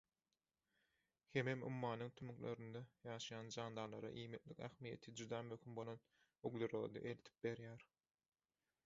hemem 1.33 1.65
ummanyň 1.67 2.13
tümlüklerinde 2.21 2.81
ýaşaýan 3.09 3.51
jandarlara 3.57 4.11
iýmitlik 4.23 4.63
ähmiýeti 4.69 5.15
juda 5.21 5.43
möhüm 5.51 5.77
bolan 5.81 6.03
uglerody 6.51 7.05
eltip 7.13 7.41
berýär. 7.49 7.87